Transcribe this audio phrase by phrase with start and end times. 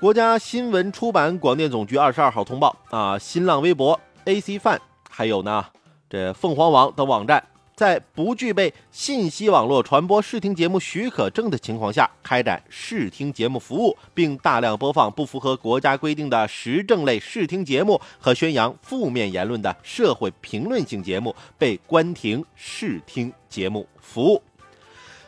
[0.00, 4.78] 国家新闻出版广电总局二十二号通报啊，新浪微博、AC Fan，
[5.10, 5.66] 还有呢
[6.08, 7.44] 这凤凰网等网站，
[7.74, 24.40] 在不具备信息网络传播视听节目许可证的情况下，开展视听节目服务，并大量播放不符合国家规定的时政类视听节目和宣扬负面言论的社会评论性节目，被关停视听节目服务。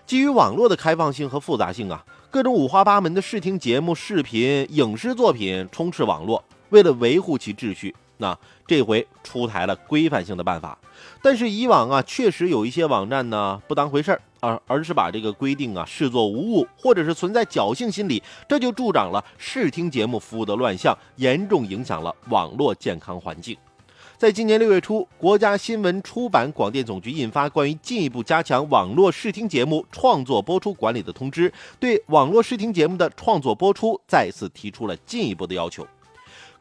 [0.07, 2.05] 基于网络的开放性和复杂性啊。
[2.31, 10.79] 各种五花八门的视听节目、视频、影视作品充斥网络，为了维护其秩序，那这回出台了规范性的办法。
[11.21, 23.57] 但是以往啊，确实有一些网站呢不当回事儿，而而是把这个规定啊视作无物，或者是存在侥幸心理，这就助长了视听节目服务的乱象，严重影响了网络健康环境。
[24.21, 35.87] 在今年六月初，国家新闻出版广电总局印发关于进一步加强网络视听节目创作播出管理的通知，对网络视听节目的创作播出再次提出了进一步的要求。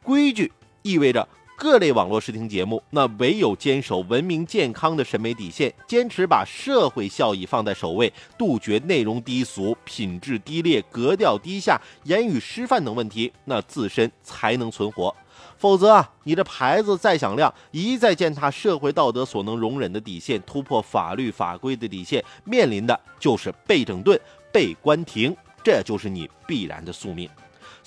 [0.02, 0.50] 规矩
[0.84, 15.14] 意味着各类网络视听节目，那唯有坚守文明健康的审美底线，坚持把社会效益放在首位，杜绝内容低俗、品质低劣、格调低下、言语失范等问题，那自身才能存活。
[15.58, 24.20] 否则啊，你的牌子再响亮，一再践踏社会道德所能容忍的底线，突破法律法规的底线，面临的就是被整顿、
[24.52, 27.30] 被关停，这就是你必然的宿命。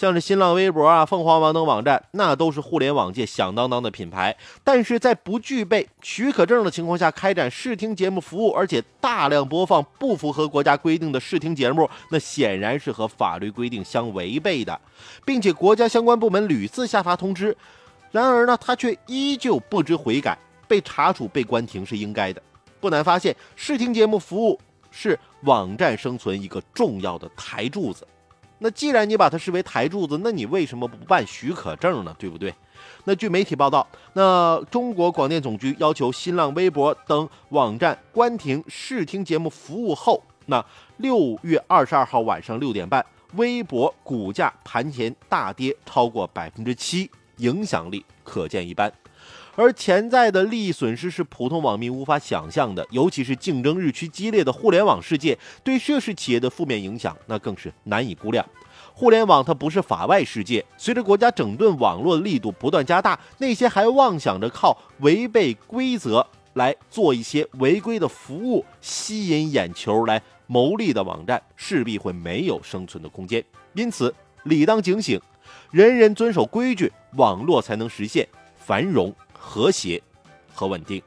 [0.02, 4.36] 像是新浪微博啊、凤凰网等网站，那都是互联网界响当当的品牌。
[4.64, 14.76] 但是在不具备许可证的情况下开展视听节目服务，而且大量播放不符合国家规定的视听节目，那显然是和法律规定相违背的，
[15.24, 17.56] 并且国家相关部门屡次下发通知，
[18.10, 22.42] 然而呢，他却依旧不知悔改，被查处、被关停是应该的。
[22.80, 24.58] 不难发现，视听节目服务
[24.90, 28.04] 是网站生存一个重要的台柱子。
[28.62, 32.14] 那既然你把它视为台柱子，那你为什么不办许可证呢？
[32.18, 32.54] 对不对？
[33.04, 40.64] 那据媒体报道，那中国广电总局要求新浪微博等网站关停视听节目服务后，那
[40.98, 43.04] 六月二十二号晚上六点半，
[43.34, 49.01] 微博股价盘前大跌超过百分之七，影响力可见一斑。
[49.54, 58.44] 而潜在的利益损失是普通网民无法想象的，尤其是竞争日趋激烈的互联网世界，对涉事企业的负面影响那更是难以估量。
[58.94, 73.42] 互联网它不是法外世界，随着国家整顿网络力度不断加大，那些还妄想着靠违背规则来做一些违规的服务、吸引眼球来牟利的网站，势必会没有生存的空间。
[73.74, 75.20] 因此，理当警醒，
[75.70, 78.26] 人人遵守规矩，网络才能实现
[78.64, 79.14] 繁荣。
[79.42, 80.00] 和谐
[80.54, 81.02] 和稳定。